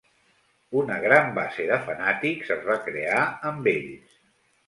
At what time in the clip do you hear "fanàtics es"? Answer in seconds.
1.89-2.65